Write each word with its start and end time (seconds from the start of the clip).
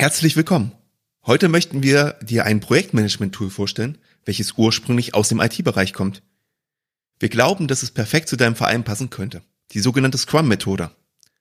Herzlich 0.00 0.36
willkommen. 0.36 0.70
Heute 1.26 1.48
möchten 1.48 1.82
wir 1.82 2.16
dir 2.22 2.44
ein 2.44 2.60
Projektmanagement-Tool 2.60 3.50
vorstellen, 3.50 3.98
welches 4.24 4.52
ursprünglich 4.56 5.14
aus 5.14 5.28
dem 5.28 5.40
IT-Bereich 5.40 5.92
kommt. 5.92 6.22
Wir 7.18 7.28
glauben, 7.28 7.66
dass 7.66 7.82
es 7.82 7.90
perfekt 7.90 8.28
zu 8.28 8.36
deinem 8.36 8.54
Verein 8.54 8.84
passen 8.84 9.10
könnte. 9.10 9.42
Die 9.72 9.80
sogenannte 9.80 10.16
Scrum-Methode. 10.16 10.92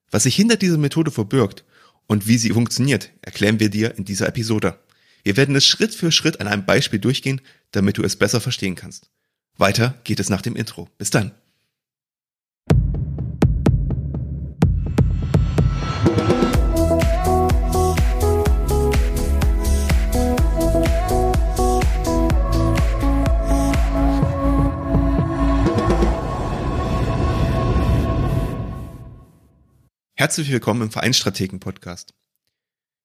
Was 0.09 0.23
sich 0.23 0.35
hinter 0.35 0.55
dieser 0.55 0.79
Methode 0.79 1.12
verbirgt 1.12 1.65
und 2.07 2.28
wie 2.28 2.39
sie 2.39 2.49
funktioniert, 2.49 3.12
erklären 3.21 3.59
wir 3.59 3.70
dir 3.70 3.96
in 3.96 4.05
dieser 4.05 4.27
Episode. 4.27 4.79
Wir 5.23 5.37
werden 5.37 5.55
es 5.55 5.67
Schritt 5.67 5.93
für 5.93 6.11
Schritt 6.11 6.41
an 6.41 6.47
einem 6.47 6.65
Beispiel 6.65 6.99
durchgehen, 6.99 7.41
damit 7.69 7.99
du 7.99 8.01
es 8.01 8.15
besser 8.15 8.41
verstehen 8.41 8.73
kannst. 8.73 9.11
Weiter 9.55 9.99
geht 10.03 10.19
es 10.19 10.31
nach 10.31 10.41
dem 10.41 10.55
Intro. 10.55 10.89
Bis 10.97 11.11
dann. 11.11 11.31
Herzlich 30.27 30.52
willkommen 30.52 30.81
im 30.81 30.91
Vereinsstrategen-Podcast. 30.91 32.13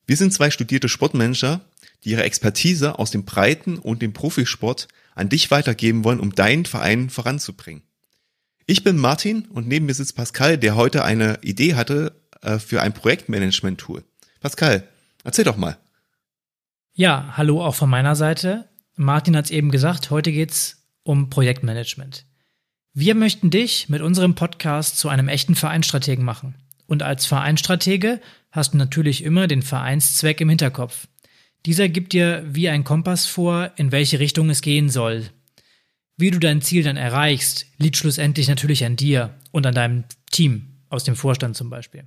Wir 0.07 0.17
sind 0.17 0.33
zwei 0.33 0.51
studierte 0.51 0.89
Sportmanager, 0.89 1.61
die 2.03 2.11
ihre 2.11 2.25
Expertise 2.25 2.99
aus 2.99 3.13
dem 3.13 3.25
Breiten- 3.25 3.79
und 3.79 4.03
dem 4.03 4.13
Profisport 4.13 4.89
an 5.15 5.29
dich 5.29 5.53
weitergeben 5.53 6.03
wollen, 6.03 6.19
um 6.19 6.35
deinen 6.35 6.66
Verein 6.66 7.11
voranzubringen. 7.11 7.85
Ich 8.66 8.83
bin 8.83 8.97
Martin 8.97 9.45
und 9.45 9.69
neben 9.69 9.87
mir 9.87 9.95
sitzt 9.95 10.16
Pascal, 10.16 10.59
der 10.59 10.75
heute 10.75 11.05
eine 11.05 11.39
Idee 11.43 11.77
hatte 11.77 12.21
äh, 12.41 12.59
für 12.59 12.83
ein 12.83 12.93
Projektmanagement-Tool. 12.93 14.02
Pascal, 14.41 14.89
erzähl 15.23 15.45
doch 15.45 15.57
mal. 15.57 15.79
Ja, 16.93 17.35
hallo 17.37 17.65
auch 17.65 17.77
von 17.77 17.89
meiner 17.89 18.16
Seite. 18.16 18.69
Martin 18.97 19.37
hat 19.37 19.45
es 19.45 19.52
eben 19.52 19.71
gesagt, 19.71 20.11
heute 20.11 20.33
geht's 20.33 20.89
um 21.05 21.30
Projektmanagement. 21.30 22.27
Wir 22.95 23.15
möchten 23.15 23.51
dich 23.51 23.89
mit 23.89 24.02
unserem 24.02 24.35
Podcast 24.35 24.99
zu 24.99 25.09
einem 25.09 25.29
echten 25.29 25.55
Vereinsstrategen 25.55 26.24
machen. 26.24 26.57
Und 26.87 27.02
als 27.02 27.27
Vereinsstratege 27.27 28.21
hast 28.51 28.75
du 28.75 28.79
natürlich 28.79 29.25
immer 29.25 29.47
den 29.47 29.63
Vereinszweck 29.63 30.41
im 30.41 30.49
Hinterkopf. 30.49 31.09
Dieser 31.65 31.89
gibt 31.89 32.13
dir 32.13 32.45
wie 32.47 32.69
ein 32.69 32.85
Kompass 32.85 33.27
vor, 33.27 33.71
in 33.77 33.93
welche 33.93 34.19
Richtung 34.19 34.51
es 34.51 34.63
gehen 34.63 34.91
soll. 34.91 35.24
Wie 36.16 36.30
du 36.30 36.39
dein 36.39 36.61
Ziel 36.61 36.83
dann 36.83 36.97
erreichst, 36.97 37.66
liegt 37.79 37.97
schlussendlich 37.97 38.49
natürlich 38.49 38.85
an 38.85 38.97
dir 38.97 39.35
und 39.51 39.66
an 39.66 39.74
deinem 39.74 40.05
Team, 40.30 40.69
aus 40.89 41.05
dem 41.05 41.16
Vorstand 41.16 41.57
zum 41.57 41.71
Beispiel. 41.71 42.05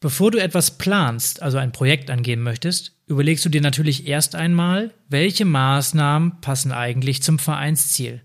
Bevor 0.00 0.30
du 0.30 0.38
etwas 0.38 0.76
planst, 0.76 1.42
also 1.42 1.56
ein 1.56 1.72
Projekt 1.72 2.10
angehen 2.10 2.42
möchtest, 2.42 2.92
überlegst 3.06 3.44
du 3.44 3.48
dir 3.48 3.62
natürlich 3.62 4.06
erst 4.06 4.34
einmal, 4.34 4.92
welche 5.08 5.44
Maßnahmen 5.44 6.40
passen 6.40 6.70
eigentlich 6.70 7.22
zum 7.22 7.38
Vereinsziel. 7.38 8.20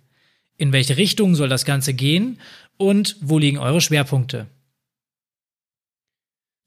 In 0.57 0.73
welche 0.73 0.97
Richtung 0.97 1.33
soll 1.33 1.49
das 1.49 1.65
Ganze 1.65 1.93
gehen 1.93 2.39
und 2.77 3.15
wo 3.21 3.39
liegen 3.39 3.57
eure 3.57 3.79
Schwerpunkte? 3.79 4.47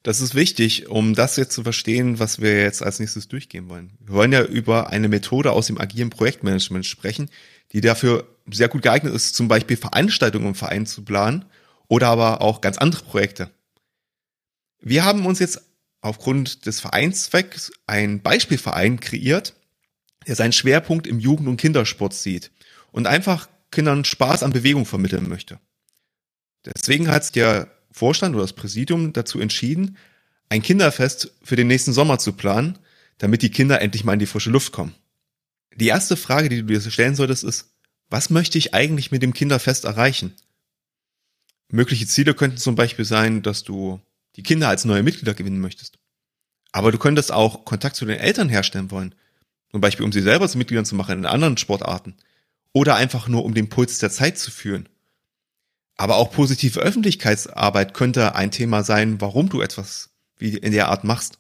Das 0.05 0.21
ist 0.21 0.35
wichtig, 0.35 0.87
um 0.91 1.15
das 1.15 1.37
jetzt 1.37 1.55
zu 1.55 1.63
verstehen, 1.63 2.19
was 2.19 2.39
wir 2.39 2.61
jetzt 2.61 2.83
als 2.83 3.01
nächstes 3.01 3.27
durchgehen 3.27 3.71
wollen. 3.71 3.95
Wir 4.01 4.15
wollen 4.15 4.33
ja 4.33 4.45
über 4.45 4.91
eine 4.91 5.09
Methode 5.09 5.51
aus 5.53 5.67
dem 5.67 5.81
agilen 5.81 6.11
Projektmanagement 6.11 6.85
sprechen, 6.85 7.31
die 7.73 7.81
dafür 7.81 8.29
sehr 8.51 8.69
gut 8.69 8.83
geeignet 8.83 9.15
ist, 9.15 9.35
zum 9.35 9.49
Beispiel 9.49 9.79
Veranstaltungen 9.79 10.49
im 10.49 10.55
Verein 10.55 10.85
zu 10.85 11.03
planen 11.07 11.47
oder 11.89 12.09
aber 12.09 12.43
auch 12.43 12.61
ganz 12.61 12.77
andere 12.77 13.03
Projekte. 13.03 13.51
Wir 14.83 15.07
haben 15.07 15.25
uns 15.25 15.39
jetzt 15.39 15.63
aufgrund 16.03 16.67
des 16.67 16.81
Vereinszwecks 16.81 17.73
einen 17.87 18.21
Beispielverein 18.21 19.01
kreiert, 19.01 19.55
der 20.27 20.37
seinen 20.37 20.53
Schwerpunkt 20.53 21.07
im 21.07 21.19
Jugend- 21.19 21.49
und 21.49 21.57
Kindersport 21.57 22.13
sieht 22.13 22.51
und 22.93 23.07
einfach 23.07 23.49
Kindern 23.71 24.05
Spaß 24.05 24.43
an 24.43 24.53
Bewegung 24.53 24.85
vermitteln 24.85 25.31
möchte. 25.31 25.59
Deswegen 26.67 27.09
hat 27.09 27.35
der 27.37 27.74
Vorstand 27.95 28.35
oder 28.35 28.43
das 28.43 28.55
Präsidium 28.55 29.13
dazu 29.13 29.39
entschieden, 29.39 29.97
ein 30.49 30.63
Kinderfest 30.63 31.33
für 31.45 31.55
den 31.55 31.69
nächsten 31.69 31.93
Sommer 31.93 32.19
zu 32.19 32.33
planen, 32.33 32.77
damit 33.19 33.43
die 33.43 33.51
Kinder 33.51 33.81
endlich 33.81 34.03
mal 34.03 34.15
in 34.15 34.19
die 34.19 34.27
frische 34.27 34.51
Luft 34.51 34.73
kommen. 34.73 34.97
Die 35.77 35.87
erste 35.87 36.17
Frage, 36.17 36.49
die 36.49 36.63
du 36.63 36.65
dir 36.65 36.81
stellen 36.81 37.15
solltest, 37.15 37.45
ist, 37.45 37.71
was 38.11 38.31
möchte 38.31 38.59
ich 38.59 38.75
eigentlich 38.75 39.13
mit 39.13 39.23
dem 39.23 39.33
Kinderfest 39.33 39.85
erreichen? 39.85 40.35
Mögliche 41.69 42.09
Ziele 42.09 42.35
könnten 42.35 42.57
zum 42.57 42.75
Beispiel 42.75 43.05
sein, 43.05 43.43
dass 43.43 43.63
du 43.63 44.01
die 44.35 44.43
Kinder 44.43 44.69
als 44.69 44.85
neue 44.85 45.05
Mitglieder 45.05 45.35
gewinnen 45.35 45.61
möchtest. 45.61 45.99
Aber 46.73 46.91
du 46.91 46.99
könntest 46.99 47.31
auch 47.31 47.65
Kontakt 47.65 47.95
zu 47.95 48.07
den 48.07 48.19
Eltern 48.19 48.49
herstellen 48.49 48.91
wollen. 48.91 49.15
Zum 49.71 49.81
Beispiel, 49.81 50.05
um 50.05 50.11
sie 50.11 50.21
selber 50.21 50.49
zu 50.49 50.59
Mitgliedern 50.59 50.85
zu 50.85 50.97
machen 50.97 51.19
in 51.19 51.27
anderen 51.27 51.59
Sportarten. 51.59 52.17
Oder 52.73 52.97
einfach 52.97 53.29
nur, 53.29 53.45
um 53.45 53.55
den 53.55 53.69
Puls 53.69 54.01
der 54.01 54.11
Zeit 54.11 54.37
zu 54.37 54.51
führen. 54.51 54.89
Aber 55.97 56.17
auch 56.17 56.33
positive 56.33 56.81
Öffentlichkeitsarbeit 56.81 57.95
könnte 57.95 58.35
ein 58.35 58.51
Thema 58.51 58.83
sein, 58.83 59.21
warum 59.21 59.49
du 59.49 59.61
etwas 59.61 60.11
wie 60.37 60.57
in 60.57 60.73
der 60.73 60.89
Art 60.89 61.05
machst. 61.05 61.39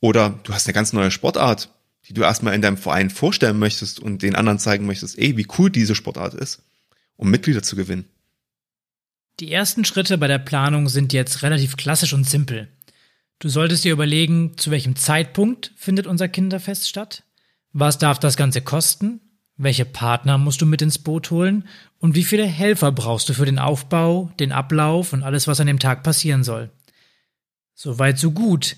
Oder 0.00 0.38
du 0.42 0.52
hast 0.52 0.66
eine 0.66 0.74
ganz 0.74 0.92
neue 0.92 1.10
Sportart, 1.10 1.70
die 2.06 2.14
du 2.14 2.22
erstmal 2.22 2.54
in 2.54 2.62
deinem 2.62 2.76
Verein 2.76 3.10
vorstellen 3.10 3.58
möchtest 3.58 4.00
und 4.00 4.22
den 4.22 4.34
anderen 4.34 4.58
zeigen 4.58 4.86
möchtest, 4.86 5.18
ey, 5.18 5.36
wie 5.36 5.46
cool 5.58 5.70
diese 5.70 5.94
Sportart 5.94 6.34
ist, 6.34 6.62
um 7.16 7.30
Mitglieder 7.30 7.62
zu 7.62 7.76
gewinnen. 7.76 8.04
Die 9.40 9.52
ersten 9.52 9.84
Schritte 9.84 10.18
bei 10.18 10.26
der 10.26 10.38
Planung 10.38 10.88
sind 10.88 11.12
jetzt 11.12 11.42
relativ 11.42 11.76
klassisch 11.76 12.12
und 12.12 12.28
simpel. 12.28 12.68
Du 13.38 13.48
solltest 13.48 13.84
dir 13.84 13.92
überlegen, 13.92 14.58
zu 14.58 14.70
welchem 14.70 14.96
Zeitpunkt 14.96 15.72
findet 15.76 16.06
unser 16.06 16.28
Kinderfest 16.28 16.88
statt? 16.88 17.22
Was 17.72 17.96
darf 17.96 18.18
das 18.18 18.36
Ganze 18.36 18.60
kosten? 18.60 19.20
Welche 19.62 19.84
Partner 19.84 20.38
musst 20.38 20.62
du 20.62 20.66
mit 20.66 20.80
ins 20.80 20.96
Boot 20.96 21.30
holen? 21.30 21.68
Und 21.98 22.14
wie 22.14 22.24
viele 22.24 22.46
Helfer 22.46 22.92
brauchst 22.92 23.28
du 23.28 23.34
für 23.34 23.44
den 23.44 23.58
Aufbau, 23.58 24.32
den 24.40 24.52
Ablauf 24.52 25.12
und 25.12 25.22
alles, 25.22 25.46
was 25.46 25.60
an 25.60 25.66
dem 25.66 25.78
Tag 25.78 26.02
passieren 26.02 26.44
soll? 26.44 26.70
Soweit 27.74 28.18
so 28.18 28.30
gut. 28.30 28.76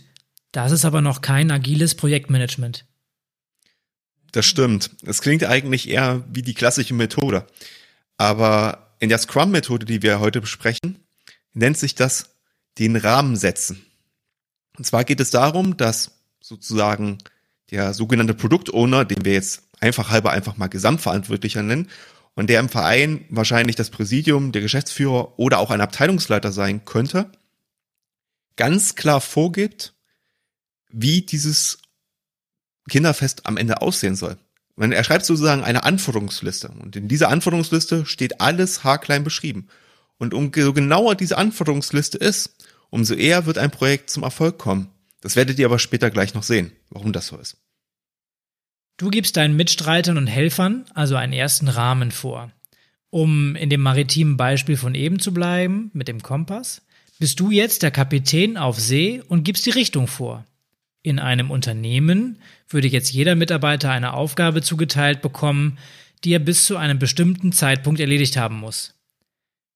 Das 0.50 0.72
ist 0.72 0.84
aber 0.84 1.00
noch 1.00 1.20
kein 1.20 1.52
agiles 1.52 1.94
Projektmanagement. 1.94 2.84
Das 4.32 4.44
stimmt. 4.44 4.90
Es 5.06 5.20
klingt 5.20 5.44
eigentlich 5.44 5.88
eher 5.88 6.24
wie 6.32 6.42
die 6.42 6.54
klassische 6.54 6.94
Methode. 6.94 7.46
Aber 8.16 8.96
in 8.98 9.08
der 9.08 9.18
Scrum-Methode, 9.18 9.86
die 9.86 10.02
wir 10.02 10.18
heute 10.18 10.40
besprechen, 10.40 11.06
nennt 11.52 11.78
sich 11.78 11.94
das 11.94 12.34
den 12.78 12.96
Rahmen 12.96 13.36
setzen. 13.36 13.86
Und 14.76 14.84
zwar 14.84 15.04
geht 15.04 15.20
es 15.20 15.30
darum, 15.30 15.76
dass 15.76 16.10
sozusagen 16.40 17.18
der 17.70 17.94
sogenannte 17.94 18.34
Produktowner, 18.34 19.04
den 19.04 19.24
wir 19.24 19.34
jetzt 19.34 19.62
einfach 19.82 20.10
halber 20.10 20.30
einfach 20.30 20.56
mal 20.56 20.68
Gesamtverantwortlicher 20.68 21.62
nennen 21.62 21.90
und 22.34 22.48
der 22.48 22.60
im 22.60 22.68
Verein 22.68 23.24
wahrscheinlich 23.28 23.76
das 23.76 23.90
Präsidium, 23.90 24.52
der 24.52 24.62
Geschäftsführer 24.62 25.38
oder 25.38 25.58
auch 25.58 25.70
ein 25.70 25.80
Abteilungsleiter 25.80 26.52
sein 26.52 26.84
könnte, 26.84 27.30
ganz 28.56 28.94
klar 28.94 29.20
vorgibt, 29.20 29.94
wie 30.88 31.22
dieses 31.22 31.78
Kinderfest 32.88 33.46
am 33.46 33.56
Ende 33.56 33.82
aussehen 33.82 34.16
soll. 34.16 34.38
Er 34.76 35.04
schreibt 35.04 35.26
sozusagen 35.26 35.62
eine 35.62 35.84
Anforderungsliste 35.84 36.68
und 36.68 36.96
in 36.96 37.08
dieser 37.08 37.28
Anforderungsliste 37.28 38.06
steht 38.06 38.40
alles 38.40 38.84
haarklein 38.84 39.22
beschrieben. 39.22 39.68
Und 40.18 40.34
umso 40.34 40.72
genauer 40.72 41.14
diese 41.14 41.36
Anforderungsliste 41.36 42.16
ist, 42.16 42.56
umso 42.90 43.14
eher 43.14 43.46
wird 43.46 43.58
ein 43.58 43.70
Projekt 43.70 44.10
zum 44.10 44.22
Erfolg 44.22 44.58
kommen. 44.58 44.88
Das 45.20 45.36
werdet 45.36 45.58
ihr 45.58 45.66
aber 45.66 45.78
später 45.78 46.10
gleich 46.10 46.34
noch 46.34 46.42
sehen, 46.42 46.72
warum 46.90 47.12
das 47.12 47.26
so 47.26 47.36
ist. 47.36 47.61
Du 49.02 49.10
gibst 49.10 49.36
deinen 49.36 49.56
Mitstreitern 49.56 50.16
und 50.16 50.28
Helfern 50.28 50.84
also 50.94 51.16
einen 51.16 51.32
ersten 51.32 51.66
Rahmen 51.66 52.12
vor. 52.12 52.52
Um 53.10 53.56
in 53.56 53.68
dem 53.68 53.80
maritimen 53.80 54.36
Beispiel 54.36 54.76
von 54.76 54.94
eben 54.94 55.18
zu 55.18 55.34
bleiben, 55.34 55.90
mit 55.92 56.06
dem 56.06 56.22
Kompass, 56.22 56.82
bist 57.18 57.40
du 57.40 57.50
jetzt 57.50 57.82
der 57.82 57.90
Kapitän 57.90 58.56
auf 58.56 58.78
See 58.78 59.20
und 59.26 59.42
gibst 59.42 59.66
die 59.66 59.70
Richtung 59.70 60.06
vor. 60.06 60.44
In 61.02 61.18
einem 61.18 61.50
Unternehmen 61.50 62.38
würde 62.68 62.86
jetzt 62.86 63.12
jeder 63.12 63.34
Mitarbeiter 63.34 63.90
eine 63.90 64.14
Aufgabe 64.14 64.62
zugeteilt 64.62 65.20
bekommen, 65.20 65.78
die 66.22 66.32
er 66.32 66.38
bis 66.38 66.64
zu 66.64 66.76
einem 66.76 67.00
bestimmten 67.00 67.50
Zeitpunkt 67.50 67.98
erledigt 67.98 68.36
haben 68.36 68.60
muss. 68.60 68.94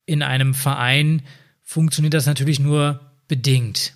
In 0.05 0.23
einem 0.23 0.55
Verein 0.55 1.23
funktioniert 1.65 2.15
das 2.15 2.27
natürlich 2.27 2.61
nur 2.61 3.01
bedingt. 3.27 3.95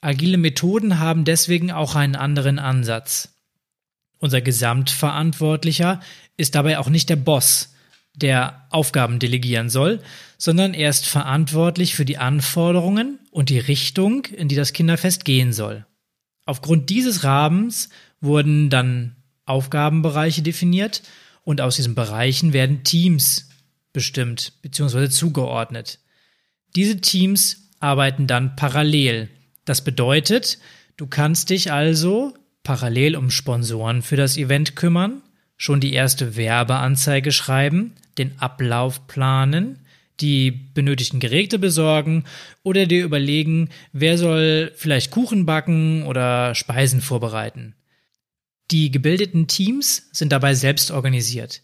Agile 0.00 0.38
Methoden 0.38 0.98
haben 0.98 1.24
deswegen 1.24 1.70
auch 1.70 1.94
einen 1.94 2.16
anderen 2.16 2.58
Ansatz. 2.58 3.35
Unser 4.18 4.40
Gesamtverantwortlicher 4.40 6.00
ist 6.36 6.54
dabei 6.54 6.78
auch 6.78 6.88
nicht 6.88 7.08
der 7.08 7.16
Boss, 7.16 7.74
der 8.14 8.66
Aufgaben 8.70 9.18
delegieren 9.18 9.68
soll, 9.68 10.00
sondern 10.38 10.74
er 10.74 10.90
ist 10.90 11.06
verantwortlich 11.06 11.94
für 11.94 12.04
die 12.04 12.18
Anforderungen 12.18 13.18
und 13.30 13.50
die 13.50 13.58
Richtung, 13.58 14.24
in 14.26 14.48
die 14.48 14.56
das 14.56 14.72
Kinderfest 14.72 15.24
gehen 15.24 15.52
soll. 15.52 15.84
Aufgrund 16.46 16.88
dieses 16.90 17.24
Rahmens 17.24 17.90
wurden 18.20 18.70
dann 18.70 19.16
Aufgabenbereiche 19.44 20.42
definiert 20.42 21.02
und 21.44 21.60
aus 21.60 21.76
diesen 21.76 21.94
Bereichen 21.94 22.52
werden 22.52 22.84
Teams 22.84 23.50
bestimmt 23.92 24.54
bzw. 24.62 25.08
zugeordnet. 25.10 25.98
Diese 26.74 27.00
Teams 27.00 27.70
arbeiten 27.80 28.26
dann 28.26 28.56
parallel. 28.56 29.28
Das 29.64 29.84
bedeutet, 29.84 30.58
Du 30.96 31.06
kannst 31.06 31.50
dich 31.50 31.72
also 31.72 32.34
parallel 32.66 33.14
um 33.14 33.30
Sponsoren 33.30 34.02
für 34.02 34.16
das 34.16 34.36
Event 34.36 34.74
kümmern, 34.74 35.22
schon 35.56 35.78
die 35.78 35.92
erste 35.92 36.34
Werbeanzeige 36.34 37.30
schreiben, 37.30 37.92
den 38.18 38.36
Ablauf 38.40 39.06
planen, 39.06 39.78
die 40.18 40.50
benötigten 40.50 41.20
Geräte 41.20 41.60
besorgen 41.60 42.24
oder 42.64 42.86
dir 42.86 43.04
überlegen, 43.04 43.68
wer 43.92 44.18
soll 44.18 44.72
vielleicht 44.74 45.12
Kuchen 45.12 45.46
backen 45.46 46.02
oder 46.06 46.56
Speisen 46.56 47.00
vorbereiten. 47.00 47.76
Die 48.72 48.90
gebildeten 48.90 49.46
Teams 49.46 50.08
sind 50.10 50.32
dabei 50.32 50.54
selbst 50.54 50.90
organisiert. 50.90 51.62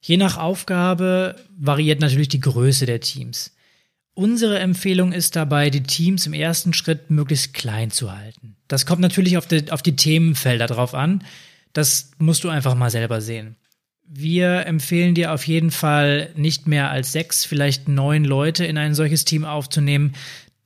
Je 0.00 0.16
nach 0.16 0.36
Aufgabe 0.36 1.36
variiert 1.56 2.00
natürlich 2.00 2.28
die 2.28 2.40
Größe 2.40 2.86
der 2.86 3.00
Teams. 3.00 3.54
Unsere 4.14 4.60
Empfehlung 4.60 5.12
ist 5.12 5.34
dabei, 5.34 5.70
die 5.70 5.82
Teams 5.82 6.26
im 6.26 6.34
ersten 6.34 6.72
Schritt 6.72 7.10
möglichst 7.10 7.52
klein 7.52 7.90
zu 7.90 8.16
halten. 8.16 8.56
Das 8.68 8.86
kommt 8.86 9.00
natürlich 9.00 9.36
auf 9.36 9.48
die, 9.48 9.70
auf 9.72 9.82
die 9.82 9.96
Themenfelder 9.96 10.68
drauf 10.68 10.94
an. 10.94 11.24
Das 11.72 12.12
musst 12.18 12.44
du 12.44 12.48
einfach 12.48 12.76
mal 12.76 12.90
selber 12.90 13.20
sehen. 13.20 13.56
Wir 14.06 14.66
empfehlen 14.66 15.14
dir 15.14 15.32
auf 15.32 15.46
jeden 15.46 15.72
Fall 15.72 16.30
nicht 16.36 16.68
mehr 16.68 16.90
als 16.90 17.10
sechs, 17.10 17.44
vielleicht 17.44 17.88
neun 17.88 18.24
Leute 18.24 18.64
in 18.64 18.78
ein 18.78 18.94
solches 18.94 19.24
Team 19.24 19.44
aufzunehmen. 19.44 20.12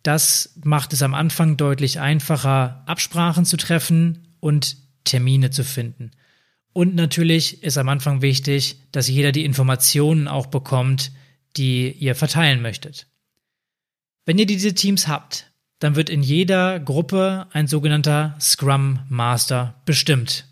Das 0.02 0.54
macht 0.62 0.92
es 0.92 1.02
am 1.02 1.14
Anfang 1.14 1.56
deutlich 1.56 2.00
einfacher, 2.00 2.82
Absprachen 2.86 3.46
zu 3.46 3.56
treffen 3.56 4.28
und 4.40 4.76
Termine 5.04 5.50
zu 5.50 5.64
finden. 5.64 6.10
Und 6.74 6.94
natürlich 6.94 7.62
ist 7.62 7.78
am 7.78 7.88
Anfang 7.88 8.20
wichtig, 8.20 8.76
dass 8.92 9.08
jeder 9.08 9.32
die 9.32 9.44
Informationen 9.44 10.28
auch 10.28 10.46
bekommt, 10.46 11.12
die 11.56 11.90
ihr 11.92 12.14
verteilen 12.14 12.60
möchtet. 12.60 13.06
Wenn 14.28 14.36
ihr 14.36 14.44
diese 14.44 14.74
Teams 14.74 15.08
habt, 15.08 15.50
dann 15.78 15.96
wird 15.96 16.10
in 16.10 16.22
jeder 16.22 16.80
Gruppe 16.80 17.46
ein 17.52 17.66
sogenannter 17.66 18.36
Scrum 18.38 18.98
Master 19.08 19.80
bestimmt. 19.86 20.44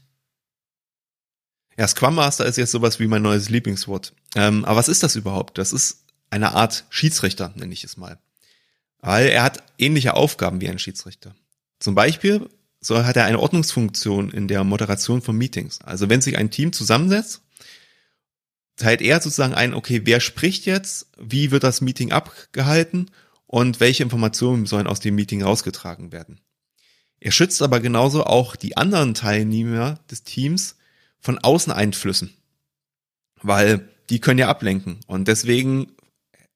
Ja, 1.76 1.86
Scrum 1.86 2.14
Master 2.14 2.46
ist 2.46 2.56
jetzt 2.56 2.70
sowas 2.70 3.00
wie 3.00 3.06
mein 3.06 3.20
neues 3.20 3.50
Lieblingswort. 3.50 4.14
Ähm, 4.34 4.64
aber 4.64 4.76
was 4.76 4.88
ist 4.88 5.02
das 5.02 5.14
überhaupt? 5.14 5.58
Das 5.58 5.74
ist 5.74 6.06
eine 6.30 6.52
Art 6.52 6.86
Schiedsrichter, 6.88 7.52
nenne 7.54 7.74
ich 7.74 7.84
es 7.84 7.98
mal. 7.98 8.18
Weil 9.00 9.26
er 9.26 9.42
hat 9.42 9.62
ähnliche 9.76 10.14
Aufgaben 10.14 10.62
wie 10.62 10.70
ein 10.70 10.78
Schiedsrichter. 10.78 11.36
Zum 11.78 11.94
Beispiel 11.94 12.48
so 12.80 13.04
hat 13.04 13.16
er 13.16 13.26
eine 13.26 13.40
Ordnungsfunktion 13.40 14.30
in 14.30 14.48
der 14.48 14.64
Moderation 14.64 15.20
von 15.20 15.36
Meetings. 15.36 15.82
Also 15.82 16.08
wenn 16.08 16.22
sich 16.22 16.38
ein 16.38 16.50
Team 16.50 16.72
zusammensetzt, 16.72 17.42
teilt 18.76 19.02
er 19.02 19.20
sozusagen 19.20 19.52
ein, 19.52 19.74
okay, 19.74 20.00
wer 20.04 20.20
spricht 20.20 20.64
jetzt, 20.64 21.08
wie 21.18 21.50
wird 21.50 21.62
das 21.62 21.82
Meeting 21.82 22.12
abgehalten 22.12 23.10
und 23.46 23.80
welche 23.80 24.02
Informationen 24.02 24.66
sollen 24.66 24.86
aus 24.86 25.00
dem 25.00 25.14
Meeting 25.14 25.42
rausgetragen 25.42 26.12
werden. 26.12 26.40
Er 27.20 27.32
schützt 27.32 27.62
aber 27.62 27.80
genauso 27.80 28.24
auch 28.24 28.56
die 28.56 28.76
anderen 28.76 29.14
Teilnehmer 29.14 29.98
des 30.10 30.22
Teams 30.22 30.76
von 31.20 31.38
Außeneinflüssen, 31.38 32.34
weil 33.42 33.88
die 34.10 34.20
können 34.20 34.38
ja 34.38 34.48
ablenken 34.48 35.00
und 35.06 35.28
deswegen 35.28 35.92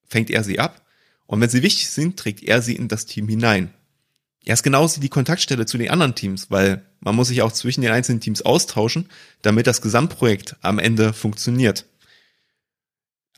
fängt 0.06 0.30
er 0.30 0.44
sie 0.44 0.58
ab 0.58 0.84
und 1.26 1.40
wenn 1.40 1.48
sie 1.48 1.62
wichtig 1.62 1.88
sind, 1.88 2.18
trägt 2.18 2.42
er 2.42 2.62
sie 2.62 2.76
in 2.76 2.88
das 2.88 3.06
Team 3.06 3.28
hinein. 3.28 3.72
Er 4.44 4.54
ist 4.54 4.62
genauso 4.62 5.00
die 5.00 5.08
Kontaktstelle 5.08 5.66
zu 5.66 5.78
den 5.78 5.90
anderen 5.90 6.14
Teams, 6.14 6.50
weil 6.50 6.84
man 7.00 7.14
muss 7.14 7.28
sich 7.28 7.42
auch 7.42 7.52
zwischen 7.52 7.82
den 7.82 7.92
einzelnen 7.92 8.20
Teams 8.20 8.42
austauschen, 8.42 9.08
damit 9.42 9.66
das 9.66 9.82
Gesamtprojekt 9.82 10.56
am 10.62 10.78
Ende 10.78 11.12
funktioniert. 11.12 11.86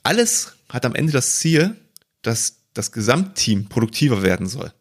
Alles 0.02 0.54
hat 0.68 0.84
am 0.84 0.94
Ende 0.94 1.12
das 1.12 1.36
Ziel, 1.36 1.76
dass 2.22 2.61
das 2.74 2.92
Gesamtteam 2.92 3.68
produktiver 3.68 4.22
werden 4.22 4.46
soll. 4.46 4.72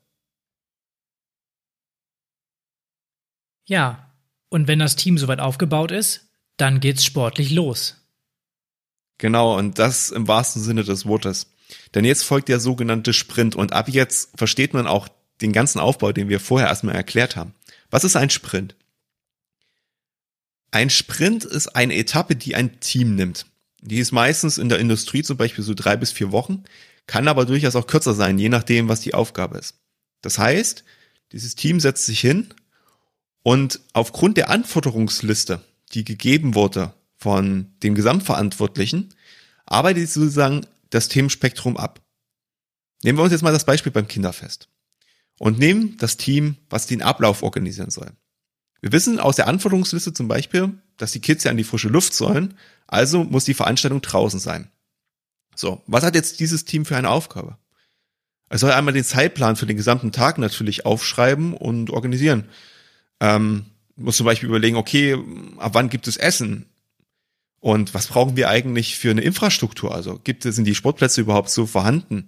Ja, 3.65 4.11
und 4.49 4.67
wenn 4.67 4.79
das 4.79 4.95
Team 4.95 5.17
soweit 5.17 5.39
aufgebaut 5.39 5.91
ist, 5.91 6.27
dann 6.57 6.79
geht's 6.79 7.05
sportlich 7.05 7.51
los. 7.51 7.97
Genau, 9.17 9.57
und 9.57 9.79
das 9.79 10.09
im 10.09 10.27
wahrsten 10.27 10.61
Sinne 10.61 10.83
des 10.83 11.05
Wortes. 11.05 11.53
Denn 11.93 12.05
jetzt 12.05 12.23
folgt 12.23 12.49
der 12.49 12.59
sogenannte 12.59 13.13
Sprint 13.13 13.55
und 13.55 13.71
ab 13.71 13.87
jetzt 13.87 14.31
versteht 14.35 14.73
man 14.73 14.87
auch 14.87 15.07
den 15.41 15.53
ganzen 15.53 15.79
Aufbau, 15.79 16.11
den 16.11 16.27
wir 16.27 16.39
vorher 16.39 16.67
erstmal 16.67 16.95
erklärt 16.95 17.35
haben. 17.35 17.53
Was 17.89 18.03
ist 18.03 18.15
ein 18.15 18.29
Sprint? 18.29 18.75
Ein 20.71 20.89
Sprint 20.89 21.43
ist 21.43 21.67
eine 21.75 21.95
Etappe, 21.95 22.35
die 22.35 22.55
ein 22.55 22.79
Team 22.79 23.15
nimmt. 23.15 23.45
Die 23.81 23.99
ist 23.99 24.11
meistens 24.11 24.57
in 24.57 24.69
der 24.69 24.79
Industrie 24.79 25.23
zum 25.23 25.37
Beispiel 25.37 25.63
so 25.63 25.73
drei 25.73 25.97
bis 25.97 26.11
vier 26.11 26.31
Wochen 26.31 26.63
kann 27.11 27.27
aber 27.27 27.45
durchaus 27.45 27.75
auch 27.75 27.87
kürzer 27.87 28.13
sein, 28.13 28.37
je 28.37 28.47
nachdem, 28.47 28.87
was 28.87 29.01
die 29.01 29.13
Aufgabe 29.13 29.57
ist. 29.57 29.75
Das 30.21 30.39
heißt, 30.39 30.85
dieses 31.33 31.55
Team 31.55 31.81
setzt 31.81 32.05
sich 32.05 32.21
hin 32.21 32.53
und 33.43 33.81
aufgrund 33.91 34.37
der 34.37 34.49
Anforderungsliste, 34.49 35.59
die 35.91 36.05
gegeben 36.05 36.55
wurde 36.55 36.93
von 37.17 37.73
dem 37.83 37.95
Gesamtverantwortlichen, 37.95 39.13
arbeitet 39.65 40.09
sozusagen 40.09 40.65
das 40.89 41.09
Themenspektrum 41.09 41.75
ab. 41.75 41.99
Nehmen 43.03 43.19
wir 43.19 43.23
uns 43.23 43.33
jetzt 43.33 43.41
mal 43.41 43.51
das 43.51 43.65
Beispiel 43.65 43.91
beim 43.91 44.07
Kinderfest 44.07 44.69
und 45.37 45.59
nehmen 45.59 45.97
das 45.97 46.15
Team, 46.15 46.55
was 46.69 46.87
den 46.87 47.01
Ablauf 47.01 47.43
organisieren 47.43 47.89
soll. 47.89 48.13
Wir 48.79 48.93
wissen 48.93 49.19
aus 49.19 49.35
der 49.35 49.49
Anforderungsliste 49.49 50.13
zum 50.13 50.29
Beispiel, 50.29 50.75
dass 50.95 51.11
die 51.11 51.19
Kids 51.19 51.43
ja 51.43 51.51
an 51.51 51.57
die 51.57 51.65
frische 51.65 51.89
Luft 51.89 52.13
sollen, 52.13 52.57
also 52.87 53.25
muss 53.25 53.43
die 53.43 53.53
Veranstaltung 53.53 54.01
draußen 54.01 54.39
sein. 54.39 54.71
So, 55.55 55.81
was 55.87 56.03
hat 56.03 56.15
jetzt 56.15 56.39
dieses 56.39 56.65
Team 56.65 56.85
für 56.85 56.95
eine 56.97 57.09
Aufgabe? 57.09 57.57
Es 58.49 58.61
soll 58.61 58.71
einmal 58.71 58.93
den 58.93 59.03
Zeitplan 59.03 59.55
für 59.55 59.65
den 59.65 59.77
gesamten 59.77 60.11
Tag 60.11 60.37
natürlich 60.37 60.85
aufschreiben 60.85 61.53
und 61.53 61.89
organisieren. 61.89 62.49
Ähm, 63.19 63.65
muss 63.95 64.17
zum 64.17 64.25
Beispiel 64.25 64.49
überlegen, 64.49 64.75
okay, 64.75 65.17
ab 65.57 65.73
wann 65.73 65.89
gibt 65.89 66.07
es 66.07 66.17
Essen? 66.17 66.65
Und 67.59 67.93
was 67.93 68.07
brauchen 68.07 68.35
wir 68.35 68.49
eigentlich 68.49 68.97
für 68.97 69.11
eine 69.11 69.21
Infrastruktur? 69.21 69.93
Also 69.93 70.19
gibt 70.23 70.45
es, 70.45 70.55
sind 70.55 70.65
die 70.65 70.75
Sportplätze 70.75 71.21
überhaupt 71.21 71.49
so 71.49 71.65
vorhanden? 71.65 72.27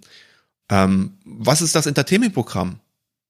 Ähm, 0.70 1.18
was 1.24 1.60
ist 1.60 1.74
das 1.74 1.86
Entertainment-Programm? 1.86 2.78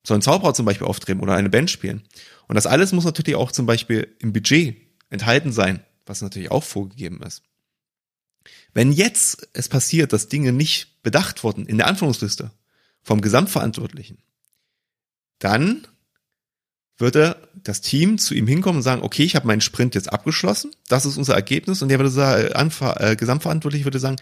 Soll 0.06 0.18
ein 0.18 0.22
Zauberer 0.22 0.54
zum 0.54 0.66
Beispiel 0.66 0.86
auftreten 0.86 1.20
oder 1.20 1.34
eine 1.34 1.48
Band 1.48 1.70
spielen? 1.70 2.02
Und 2.46 2.56
das 2.56 2.66
alles 2.66 2.92
muss 2.92 3.04
natürlich 3.04 3.36
auch 3.36 3.52
zum 3.52 3.66
Beispiel 3.66 4.14
im 4.18 4.32
Budget 4.32 4.76
enthalten 5.08 5.50
sein, 5.50 5.80
was 6.04 6.20
natürlich 6.20 6.50
auch 6.50 6.62
vorgegeben 6.62 7.22
ist. 7.22 7.42
Wenn 8.74 8.92
jetzt 8.92 9.48
es 9.52 9.68
passiert, 9.68 10.12
dass 10.12 10.28
Dinge 10.28 10.52
nicht 10.52 11.02
bedacht 11.02 11.44
wurden 11.44 11.64
in 11.66 11.78
der 11.78 11.86
Anforderungsliste 11.86 12.50
vom 13.02 13.20
Gesamtverantwortlichen, 13.20 14.18
dann 15.38 15.86
würde 16.96 17.48
das 17.54 17.80
Team 17.80 18.18
zu 18.18 18.34
ihm 18.34 18.46
hinkommen 18.46 18.78
und 18.78 18.82
sagen, 18.82 19.02
okay, 19.02 19.22
ich 19.22 19.36
habe 19.36 19.46
meinen 19.46 19.60
Sprint 19.60 19.94
jetzt 19.94 20.12
abgeschlossen, 20.12 20.72
das 20.88 21.06
ist 21.06 21.16
unser 21.16 21.34
Ergebnis 21.34 21.82
und 21.82 21.88
der 21.88 21.98
würde 21.98 22.10
sagen, 22.10 22.70
äh, 22.98 23.16
Gesamtverantwortlich 23.16 23.84
würde 23.84 23.98
sagen, 23.98 24.16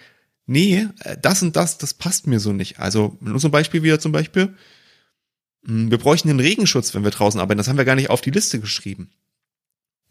nee, 0.47 0.87
äh, 1.00 1.16
das 1.21 1.42
und 1.42 1.56
das, 1.56 1.78
das 1.78 1.94
passt 1.94 2.26
mir 2.26 2.40
so 2.40 2.52
nicht. 2.52 2.78
Also 2.78 3.16
nur 3.21 3.40
zum 3.40 3.50
Beispiel 3.50 3.82
wieder 3.82 4.00
zum 4.00 4.12
Beispiel, 4.12 4.54
hm, 5.64 5.90
wir 5.90 5.99
bräuchten 5.99 6.30
einen 6.30 6.40
Regenschutz, 6.40 6.94
wenn 6.94 7.04
wir 7.04 7.11
draußen 7.11 7.40
arbeiten, 7.40 7.59
das 7.59 7.68
haben 7.68 7.78
wir 7.78 7.85
gar 7.85 7.94
nicht 7.94 8.11
auf 8.11 8.21
die 8.21 8.30
Liste 8.30 8.59
geschrieben. 8.61 9.11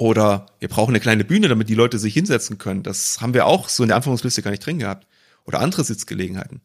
Oder 0.01 0.47
wir 0.57 0.67
brauchen 0.67 0.93
eine 0.93 0.99
kleine 0.99 1.23
Bühne, 1.23 1.47
damit 1.47 1.69
die 1.69 1.75
Leute 1.75 1.99
sich 1.99 2.15
hinsetzen 2.15 2.57
können. 2.57 2.81
Das 2.81 3.21
haben 3.21 3.35
wir 3.35 3.45
auch 3.45 3.69
so 3.69 3.83
in 3.83 3.89
der 3.89 3.97
Anforderungsliste 3.97 4.41
gar 4.41 4.49
nicht 4.49 4.65
drin 4.65 4.79
gehabt. 4.79 5.05
Oder 5.45 5.59
andere 5.59 5.83
Sitzgelegenheiten. 5.83 6.61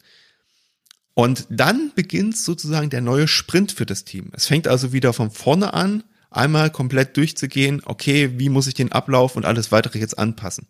Und 1.12 1.47
dann 1.50 1.93
beginnt 1.95 2.38
sozusagen 2.38 2.88
der 2.88 3.02
neue 3.02 3.28
Sprint 3.28 3.73
für 3.73 3.85
das 3.85 4.07
Team. 4.07 4.31
Es 4.33 4.47
fängt 4.47 4.66
also 4.66 4.95
wieder 4.95 5.12
von 5.12 5.31
vorne 5.31 5.75
an, 5.75 6.02
einmal 6.31 6.71
komplett 6.71 7.19
durchzugehen, 7.19 7.83
okay, 7.85 8.31
wie 8.38 8.49
muss 8.49 8.69
ich 8.69 8.75
den 8.75 8.93
Ablauf 8.93 9.37
und 9.37 9.45
alles 9.45 9.71
weitere 9.71 9.99
jetzt 9.99 10.19
anpassen. 10.19 10.66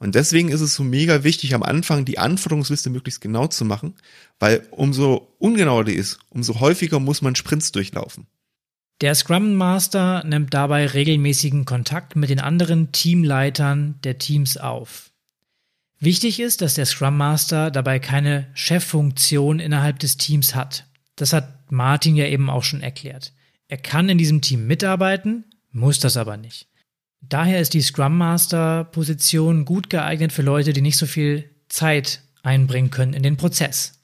Und 0.00 0.16
deswegen 0.16 0.48
ist 0.48 0.60
es 0.60 0.74
so 0.74 0.82
mega 0.82 1.22
wichtig, 1.22 1.54
am 1.54 1.62
Anfang 1.62 2.04
die 2.04 2.18
Anforderungsliste 2.18 2.90
möglichst 2.90 3.20
genau 3.20 3.46
zu 3.46 3.64
machen, 3.64 3.94
weil 4.40 4.66
umso 4.72 5.36
ungenauer 5.38 5.84
die 5.84 5.94
ist, 5.94 6.18
umso 6.30 6.58
häufiger 6.58 6.98
muss 6.98 7.22
man 7.22 7.36
Sprints 7.36 7.70
durchlaufen. 7.70 8.26
Der 9.00 9.14
Scrum 9.14 9.54
Master 9.54 10.24
nimmt 10.24 10.52
dabei 10.54 10.84
regelmäßigen 10.86 11.64
Kontakt 11.64 12.16
mit 12.16 12.30
den 12.30 12.40
anderen 12.40 12.90
Teamleitern 12.90 13.94
der 14.02 14.18
Teams 14.18 14.56
auf. 14.56 15.12
Wichtig 16.00 16.40
ist, 16.40 16.62
dass 16.62 16.74
der 16.74 16.86
Scrum 16.86 17.16
Master 17.16 17.70
dabei 17.70 18.00
keine 18.00 18.48
Cheffunktion 18.54 19.60
innerhalb 19.60 20.00
des 20.00 20.16
Teams 20.16 20.56
hat. 20.56 20.84
Das 21.14 21.32
hat 21.32 21.70
Martin 21.70 22.16
ja 22.16 22.26
eben 22.26 22.50
auch 22.50 22.64
schon 22.64 22.80
erklärt. 22.80 23.32
Er 23.68 23.78
kann 23.78 24.08
in 24.08 24.18
diesem 24.18 24.40
Team 24.40 24.66
mitarbeiten, 24.66 25.44
muss 25.70 26.00
das 26.00 26.16
aber 26.16 26.36
nicht. 26.36 26.66
Daher 27.20 27.60
ist 27.60 27.74
die 27.74 27.82
Scrum 27.82 28.16
Master 28.16 28.84
Position 28.84 29.64
gut 29.64 29.90
geeignet 29.90 30.32
für 30.32 30.42
Leute, 30.42 30.72
die 30.72 30.80
nicht 30.80 30.96
so 30.96 31.06
viel 31.06 31.48
Zeit 31.68 32.22
einbringen 32.42 32.90
können 32.90 33.12
in 33.12 33.22
den 33.22 33.36
Prozess. 33.36 34.00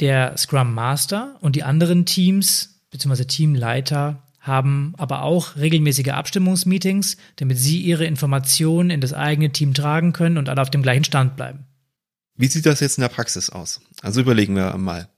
Der 0.00 0.36
Scrum 0.36 0.74
Master 0.74 1.38
und 1.40 1.56
die 1.56 1.62
anderen 1.62 2.04
Teams 2.04 2.73
bzw. 2.94 3.24
Teamleiter 3.24 4.22
haben 4.40 4.94
aber 4.98 5.22
auch 5.22 5.56
regelmäßige 5.56 6.08
Abstimmungsmeetings, 6.08 7.16
damit 7.36 7.58
sie 7.58 7.80
ihre 7.80 8.04
Informationen 8.04 8.90
in 8.90 9.00
das 9.00 9.12
eigene 9.12 9.50
Team 9.50 9.74
tragen 9.74 10.12
können 10.12 10.38
und 10.38 10.48
alle 10.48 10.62
auf 10.62 10.70
dem 10.70 10.82
gleichen 10.82 11.04
Stand 11.04 11.36
bleiben. 11.36 11.64
Wie 12.36 12.46
sieht 12.46 12.66
das 12.66 12.80
jetzt 12.80 12.98
in 12.98 13.02
der 13.02 13.08
Praxis 13.08 13.50
aus? 13.50 13.80
Also 14.02 14.20
überlegen 14.20 14.54
wir 14.54 14.76
mal. 14.76 15.08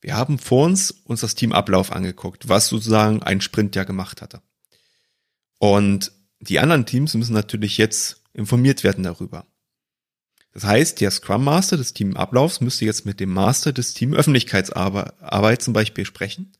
Wir 0.00 0.14
haben 0.16 0.38
vor 0.38 0.66
uns 0.66 0.90
uns 0.90 1.20
das 1.20 1.34
Teamablauf 1.34 1.90
angeguckt, 1.90 2.48
was 2.48 2.68
sozusagen 2.68 3.22
ein 3.22 3.40
Sprint 3.40 3.74
ja 3.76 3.84
gemacht 3.84 4.20
hatte. 4.22 4.42
Und 5.58 6.12
die 6.40 6.60
anderen 6.60 6.86
Teams 6.86 7.14
müssen 7.14 7.32
natürlich 7.32 7.78
jetzt 7.78 8.22
informiert 8.34 8.84
werden 8.84 9.04
darüber. 9.04 9.46
Das 10.52 10.64
heißt, 10.64 11.00
der 11.00 11.10
Scrum 11.10 11.44
Master 11.44 11.76
des 11.76 11.94
Teamablaufs 11.94 12.60
müsste 12.60 12.84
jetzt 12.84 13.06
mit 13.06 13.20
dem 13.20 13.30
Master 13.30 13.72
des 13.72 13.94
Team 13.94 14.14
Öffentlichkeitsarbeit 14.14 15.62
zum 15.62 15.72
Beispiel 15.72 16.04
sprechen, 16.04 16.52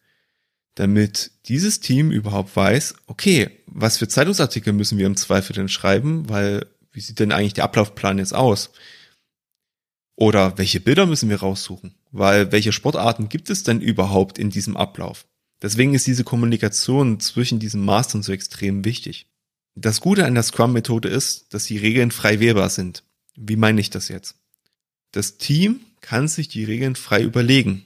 damit 0.77 1.33
dieses 1.49 1.81
Team 1.81 2.11
überhaupt 2.11 2.55
weiß, 2.55 2.95
okay, 3.07 3.51
was 3.67 3.99
für 3.99 4.09
Zeitungsartikel 4.09 4.73
müssen 4.73 4.99
wir 4.99 5.07
im 5.07 5.17
Zweifel 5.17 5.55
denn 5.55 5.69
schreiben, 5.69 6.29
weil 6.29 6.67
wie 6.93 7.01
sieht 7.01 7.19
denn 7.19 7.33
eigentlich 7.33 7.55
der 7.55 7.65
Ablaufplan 7.65 8.19
jetzt 8.19 8.35
aus? 8.35 8.71
Oder 10.15 10.57
welche 10.57 10.81
Bilder 10.81 11.07
müssen 11.07 11.29
wir 11.29 11.41
raussuchen? 11.41 11.95
Weil 12.11 12.53
welche 12.53 12.73
Sportarten 12.73 13.29
gibt 13.29 13.51
es 13.51 13.65
denn 13.65 13.81
überhaupt 13.81 14.39
in 14.39 14.51
diesem 14.51 14.77
Ablauf? 14.77 15.27
Deswegen 15.63 15.95
ist 15.95 16.07
diese 16.07 16.25
Kommunikation 16.25 17.21
zwischen 17.21 17.59
diesen 17.59 17.85
Mastern 17.85 18.23
so 18.23 18.33
extrem 18.33 18.85
wichtig. 18.85 19.27
Das 19.75 20.01
Gute 20.01 20.25
an 20.27 20.35
der 20.35 20.43
Scrum-Methode 20.43 21.09
ist, 21.09 21.53
dass 21.53 21.65
die 21.65 21.79
Regeln 21.79 22.11
frei 22.11 22.41
wählbar 22.41 22.69
sind. 22.69 23.03
Wie 23.35 23.57
meine 23.57 23.81
ich 23.81 23.91
das 23.91 24.09
jetzt? 24.09 24.37
Das 25.13 25.39
Team 25.39 25.81
kann 26.03 26.29
sich 26.29 26.49
die 26.49 26.65
Regeln 26.65 26.97
frei 26.97 27.23
überlegen. 27.23 27.85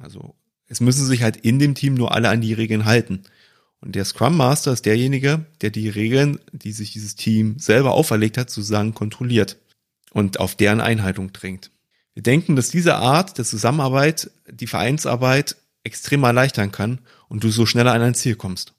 Also 0.00 0.34
es 0.68 0.80
müssen 0.80 1.06
sich 1.06 1.22
halt 1.22 1.36
in 1.36 1.58
dem 1.58 1.74
Team 1.74 1.94
nur 1.94 2.14
alle 2.14 2.28
an 2.28 2.40
die 2.40 2.52
Regeln 2.52 2.84
halten. 2.84 3.22
Und 3.80 3.94
der 3.94 4.04
Scrum 4.04 4.36
Master 4.36 4.72
ist 4.72 4.86
derjenige, 4.86 5.46
der 5.60 5.70
die 5.70 5.88
Regeln, 5.88 6.40
die 6.52 6.72
sich 6.72 6.92
dieses 6.92 7.16
Team 7.16 7.58
selber 7.58 7.92
auferlegt 7.92 8.36
hat, 8.36 8.50
sozusagen 8.50 8.94
kontrolliert 8.94 9.56
und 10.12 10.40
auf 10.40 10.54
deren 10.54 10.80
Einhaltung 10.80 11.32
drängt. 11.32 11.70
Wir 12.14 12.22
denken, 12.22 12.56
dass 12.56 12.70
diese 12.70 12.96
Art 12.96 13.38
der 13.38 13.44
Zusammenarbeit 13.44 14.30
die 14.50 14.66
Vereinsarbeit 14.66 15.56
extrem 15.84 16.24
erleichtern 16.24 16.72
kann 16.72 16.98
und 17.28 17.44
du 17.44 17.50
so 17.50 17.66
schneller 17.66 17.92
an 17.92 18.02
ein 18.02 18.14
Ziel 18.14 18.34
kommst. 18.34 18.74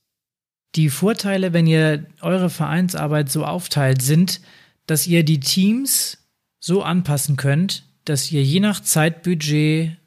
Die 0.76 0.90
Vorteile, 0.90 1.54
wenn 1.54 1.66
ihr 1.66 2.06
eure 2.22 2.50
Vereinsarbeit 2.50 3.32
so 3.32 3.46
aufteilt, 3.46 4.02
sind, 4.02 4.42
dass 4.86 5.08
ihr 5.08 5.24
die 5.24 5.40
Teams 5.40 6.18
so 6.60 6.84
anpassen 6.84 7.38
könnt, 7.38 7.86
dass 8.06 8.32
ihr 8.32 8.44
je 8.44 8.60
nach 8.60 8.82
Zeitbudget 8.82 9.99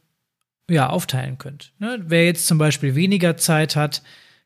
ja, 0.70 0.88
aufteilen 0.88 1.38
könnt. 1.38 1.72
Ne? 1.78 2.02
Wer 2.06 2.26
jetzt 2.26 2.46
zum 2.46 2.58
Beispiel 2.58 2.94
weniger 2.94 3.36
Zeit 3.36 3.76
hat, 3.76 4.02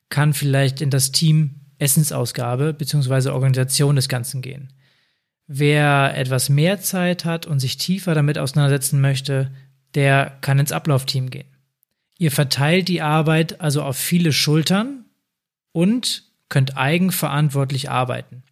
kann 0.09 0.33
vielleicht 0.33 0.81
in 0.81 0.89
das 0.89 1.11
Team 1.11 1.61
Essensausgabe 1.79 2.73
bzw. 2.73 3.29
Organisation 3.29 3.95
des 3.95 4.09
Ganzen 4.09 4.41
gehen. 4.41 4.73
Wer 5.47 6.17
etwas 6.17 6.49
mehr 6.49 6.79
Zeit 6.81 7.23
hat 7.23 7.45
und 7.45 7.59
sich 7.59 7.77
tiefer 7.77 8.15
damit 8.15 8.37
auseinandersetzen 8.37 8.99
möchte, 8.99 9.51
der 9.95 10.37
kann 10.41 10.59
ins 10.59 10.71
Ablaufteam 10.71 11.29
gehen. 11.29 11.47
Ihr 12.17 12.31
verteilt 12.31 12.87
die 12.87 13.01
Arbeit 13.01 13.61
also 13.61 13.83
auf 13.83 13.95
viele 13.95 14.33
Schultern 14.33 15.05
und 15.71 16.23
könnt 16.49 16.75
eigenverantwortlich 16.75 17.89
arbeiten. 17.89 18.43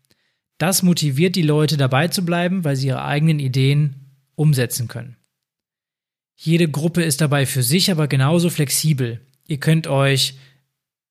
Das 0.57 0.83
motiviert 0.83 1.35
die 1.35 1.41
Leute 1.41 1.75
dabei 1.75 2.07
zu 2.07 2.23
bleiben, 2.23 2.63
weil 2.63 2.75
sie 2.75 2.87
ihre 2.87 3.03
eigenen 3.03 3.39
Ideen 3.39 4.11
umsetzen 4.35 4.87
können. 4.87 5.17
Jede 6.35 6.69
Gruppe 6.69 7.03
ist 7.03 7.21
dabei 7.21 7.45
für 7.45 7.63
sich 7.63 7.91
aber 7.91 8.07
genauso 8.07 8.49
flexibel. 8.49 9.21
Ihr 9.47 9.59
könnt 9.59 9.87
euch 9.87 10.35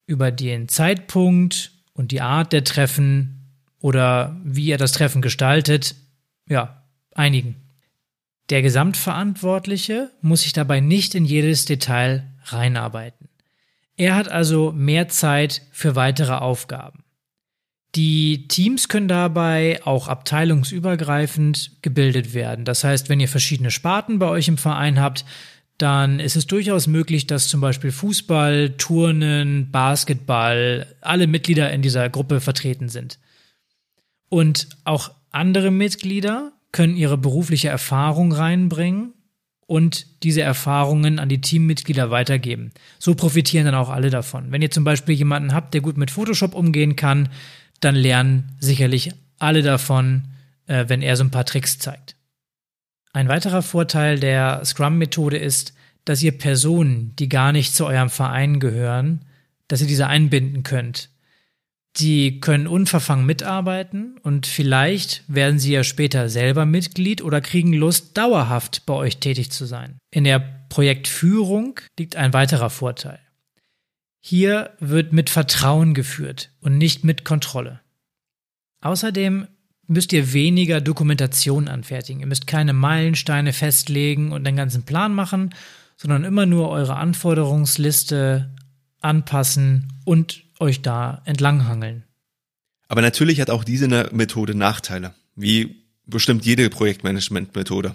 über 0.06 0.30
den 0.30 0.68
Zeitpunkt 0.68 1.72
und 1.92 2.10
die 2.10 2.20
Art 2.20 2.52
der 2.52 2.64
Treffen 2.64 3.50
oder 3.80 4.36
wie 4.44 4.66
ihr 4.66 4.78
das 4.78 4.92
Treffen 4.92 5.22
gestaltet, 5.22 5.94
ja, 6.48 6.82
einigen. 7.14 7.56
Der 8.50 8.60
Gesamtverantwortliche 8.60 10.10
muss 10.20 10.42
sich 10.42 10.52
dabei 10.52 10.80
nicht 10.80 11.14
in 11.14 11.24
jedes 11.24 11.64
Detail 11.64 12.30
reinarbeiten. 12.44 13.28
Er 13.96 14.16
hat 14.16 14.28
also 14.28 14.72
mehr 14.72 15.08
Zeit 15.08 15.62
für 15.70 15.96
weitere 15.96 16.32
Aufgaben. 16.32 17.03
Die 17.94 18.48
Teams 18.48 18.88
können 18.88 19.06
dabei 19.06 19.80
auch 19.84 20.08
abteilungsübergreifend 20.08 21.82
gebildet 21.82 22.34
werden. 22.34 22.64
Das 22.64 22.82
heißt, 22.82 23.08
wenn 23.08 23.20
ihr 23.20 23.28
verschiedene 23.28 23.70
Sparten 23.70 24.18
bei 24.18 24.26
euch 24.26 24.48
im 24.48 24.58
Verein 24.58 25.00
habt, 25.00 25.24
dann 25.78 26.20
ist 26.20 26.36
es 26.36 26.46
durchaus 26.46 26.86
möglich, 26.86 27.26
dass 27.26 27.48
zum 27.48 27.60
Beispiel 27.60 27.92
Fußball, 27.92 28.70
Turnen, 28.78 29.70
Basketball, 29.70 30.86
alle 31.00 31.26
Mitglieder 31.26 31.72
in 31.72 31.82
dieser 31.82 32.08
Gruppe 32.08 32.40
vertreten 32.40 32.88
sind. 32.88 33.18
Und 34.28 34.68
auch 34.84 35.12
andere 35.30 35.70
Mitglieder 35.70 36.52
können 36.72 36.96
ihre 36.96 37.18
berufliche 37.18 37.68
Erfahrung 37.68 38.32
reinbringen 38.32 39.12
und 39.66 40.22
diese 40.22 40.42
Erfahrungen 40.42 41.18
an 41.18 41.28
die 41.28 41.40
Teammitglieder 41.40 42.10
weitergeben. 42.10 42.72
So 42.98 43.14
profitieren 43.14 43.66
dann 43.66 43.74
auch 43.74 43.90
alle 43.90 44.10
davon. 44.10 44.50
Wenn 44.50 44.62
ihr 44.62 44.70
zum 44.70 44.84
Beispiel 44.84 45.14
jemanden 45.14 45.54
habt, 45.54 45.74
der 45.74 45.80
gut 45.80 45.96
mit 45.96 46.10
Photoshop 46.10 46.54
umgehen 46.54 46.96
kann, 46.96 47.28
dann 47.84 47.94
lernen 47.94 48.56
sicherlich 48.60 49.12
alle 49.38 49.62
davon, 49.62 50.28
äh, 50.66 50.86
wenn 50.88 51.02
er 51.02 51.16
so 51.16 51.24
ein 51.24 51.30
paar 51.30 51.44
Tricks 51.44 51.78
zeigt. 51.78 52.16
Ein 53.12 53.28
weiterer 53.28 53.62
Vorteil 53.62 54.18
der 54.18 54.64
Scrum-Methode 54.64 55.36
ist, 55.36 55.74
dass 56.04 56.22
ihr 56.22 56.36
Personen, 56.36 57.14
die 57.16 57.28
gar 57.28 57.52
nicht 57.52 57.74
zu 57.74 57.86
eurem 57.86 58.10
Verein 58.10 58.60
gehören, 58.60 59.24
dass 59.68 59.80
ihr 59.80 59.86
diese 59.86 60.08
einbinden 60.08 60.62
könnt. 60.62 61.10
Die 61.96 62.40
können 62.40 62.66
unverfangen 62.66 63.24
mitarbeiten 63.24 64.18
und 64.22 64.46
vielleicht 64.46 65.22
werden 65.28 65.60
sie 65.60 65.72
ja 65.72 65.84
später 65.84 66.28
selber 66.28 66.66
Mitglied 66.66 67.22
oder 67.22 67.40
kriegen 67.40 67.72
Lust, 67.72 68.18
dauerhaft 68.18 68.84
bei 68.84 68.94
euch 68.94 69.18
tätig 69.18 69.52
zu 69.52 69.64
sein. 69.64 69.98
In 70.10 70.24
der 70.24 70.40
Projektführung 70.68 71.78
liegt 71.96 72.16
ein 72.16 72.32
weiterer 72.32 72.68
Vorteil. 72.68 73.20
Hier 74.26 74.70
wird 74.80 75.12
mit 75.12 75.28
Vertrauen 75.28 75.92
geführt 75.92 76.48
und 76.62 76.78
nicht 76.78 77.04
mit 77.04 77.26
Kontrolle. 77.26 77.82
Außerdem 78.80 79.48
müsst 79.86 80.14
ihr 80.14 80.32
weniger 80.32 80.80
Dokumentation 80.80 81.68
anfertigen. 81.68 82.20
Ihr 82.20 82.26
müsst 82.26 82.46
keine 82.46 82.72
Meilensteine 82.72 83.52
festlegen 83.52 84.32
und 84.32 84.44
den 84.44 84.56
ganzen 84.56 84.84
Plan 84.84 85.14
machen, 85.14 85.54
sondern 85.98 86.24
immer 86.24 86.46
nur 86.46 86.70
eure 86.70 86.96
Anforderungsliste 86.96 88.50
anpassen 89.02 89.92
und 90.06 90.42
euch 90.58 90.80
da 90.80 91.20
entlanghangeln. 91.26 92.04
Aber 92.88 93.02
natürlich 93.02 93.42
hat 93.42 93.50
auch 93.50 93.62
diese 93.62 93.88
Methode 93.88 94.54
Nachteile, 94.54 95.14
wie 95.36 95.84
bestimmt 96.06 96.46
jede 96.46 96.70
Projektmanagement-Methode. 96.70 97.94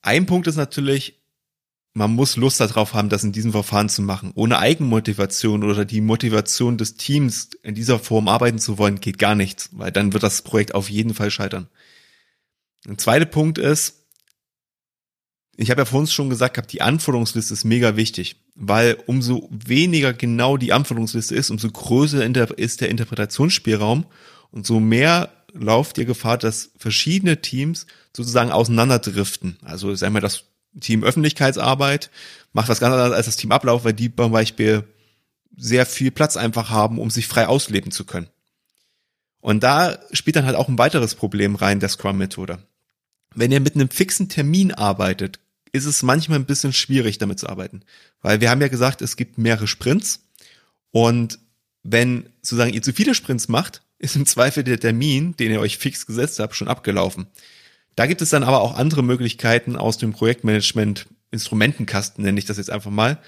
Ein 0.00 0.24
Punkt 0.24 0.46
ist 0.46 0.56
natürlich, 0.56 1.23
man 1.94 2.12
muss 2.12 2.36
Lust 2.36 2.60
darauf 2.60 2.92
haben, 2.92 3.08
das 3.08 3.22
in 3.22 3.30
diesem 3.30 3.52
Verfahren 3.52 3.88
zu 3.88 4.02
machen. 4.02 4.32
Ohne 4.34 4.58
Eigenmotivation 4.58 5.62
oder 5.62 5.84
die 5.84 6.00
Motivation 6.00 6.76
des 6.76 6.96
Teams 6.96 7.50
in 7.62 7.76
dieser 7.76 8.00
Form 8.00 8.26
arbeiten 8.26 8.58
zu 8.58 8.78
wollen, 8.78 9.00
geht 9.00 9.18
gar 9.18 9.36
nichts, 9.36 9.70
weil 9.72 9.92
dann 9.92 10.12
wird 10.12 10.24
das 10.24 10.42
Projekt 10.42 10.74
auf 10.74 10.90
jeden 10.90 11.14
Fall 11.14 11.30
scheitern. 11.30 11.68
Ein 12.86 12.98
zweiter 12.98 13.26
Punkt 13.26 13.58
ist, 13.58 14.00
ich 15.56 15.70
habe 15.70 15.82
ja 15.82 15.84
vorhin 15.84 16.08
schon 16.08 16.30
gesagt, 16.30 16.72
die 16.72 16.82
Anforderungsliste 16.82 17.54
ist 17.54 17.64
mega 17.64 17.94
wichtig, 17.94 18.42
weil 18.56 18.98
umso 19.06 19.48
weniger 19.52 20.12
genau 20.12 20.56
die 20.56 20.72
Anforderungsliste 20.72 21.36
ist, 21.36 21.50
umso 21.50 21.70
größer 21.70 22.26
ist 22.58 22.80
der 22.80 22.88
Interpretationsspielraum 22.90 24.06
und 24.50 24.66
so 24.66 24.80
mehr 24.80 25.30
lauft 25.52 25.96
ihr 25.98 26.06
Gefahr, 26.06 26.38
dass 26.38 26.72
verschiedene 26.76 27.40
Teams 27.40 27.86
sozusagen 28.16 28.50
auseinanderdriften. 28.50 29.58
Also 29.62 29.94
sagen 29.94 30.14
wir 30.14 30.20
das 30.20 30.44
Team 30.80 31.04
Öffentlichkeitsarbeit 31.04 32.10
macht 32.52 32.68
was 32.68 32.80
ganz 32.80 32.92
anderes 32.92 33.12
als 33.12 33.26
das 33.26 33.36
Team 33.36 33.52
Ablauf, 33.52 33.84
weil 33.84 33.92
die 33.92 34.14
zum 34.14 34.32
Beispiel 34.32 34.84
sehr 35.56 35.86
viel 35.86 36.10
Platz 36.10 36.36
einfach 36.36 36.70
haben, 36.70 36.98
um 36.98 37.10
sich 37.10 37.26
frei 37.26 37.46
ausleben 37.46 37.92
zu 37.92 38.04
können. 38.04 38.28
Und 39.40 39.62
da 39.62 39.98
spielt 40.12 40.36
dann 40.36 40.46
halt 40.46 40.56
auch 40.56 40.68
ein 40.68 40.78
weiteres 40.78 41.14
Problem 41.14 41.54
rein 41.54 41.80
der 41.80 41.90
Scrum-Methode. 41.90 42.58
Wenn 43.34 43.52
ihr 43.52 43.60
mit 43.60 43.74
einem 43.74 43.90
fixen 43.90 44.28
Termin 44.28 44.72
arbeitet, 44.72 45.38
ist 45.72 45.84
es 45.84 46.02
manchmal 46.02 46.38
ein 46.38 46.46
bisschen 46.46 46.72
schwierig, 46.72 47.18
damit 47.18 47.40
zu 47.40 47.48
arbeiten. 47.48 47.82
Weil 48.22 48.40
wir 48.40 48.48
haben 48.48 48.60
ja 48.60 48.68
gesagt, 48.68 49.02
es 49.02 49.16
gibt 49.16 49.38
mehrere 49.38 49.66
Sprints. 49.66 50.20
Und 50.92 51.40
wenn 51.82 52.30
sozusagen 52.40 52.72
ihr 52.72 52.82
zu 52.82 52.92
viele 52.92 53.14
Sprints 53.14 53.48
macht, 53.48 53.82
ist 53.98 54.16
im 54.16 54.26
Zweifel 54.26 54.64
der 54.64 54.80
Termin, 54.80 55.36
den 55.36 55.50
ihr 55.50 55.60
euch 55.60 55.78
fix 55.78 56.06
gesetzt 56.06 56.38
habt, 56.38 56.54
schon 56.54 56.68
abgelaufen. 56.68 57.26
Da 57.96 58.06
gibt 58.06 58.22
es 58.22 58.30
dann 58.30 58.42
aber 58.42 58.60
auch 58.60 58.76
andere 58.76 59.02
Möglichkeiten 59.02 59.76
aus 59.76 59.98
dem 59.98 60.12
Projektmanagement, 60.12 61.06
Instrumentenkasten 61.30 62.24
nenne 62.24 62.38
ich 62.38 62.44
das 62.44 62.56
jetzt 62.56 62.70
einfach 62.70 62.90
mal, 62.90 63.18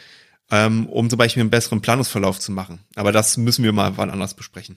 ähm, 0.50 0.86
um 0.86 1.10
zum 1.10 1.18
Beispiel 1.18 1.40
einen 1.40 1.50
besseren 1.50 1.80
Planungsverlauf 1.80 2.38
zu 2.38 2.52
machen. 2.52 2.80
Aber 2.94 3.12
das 3.12 3.36
müssen 3.36 3.64
wir 3.64 3.72
mal 3.72 3.96
wann 3.96 4.10
anders 4.10 4.34
besprechen. 4.34 4.76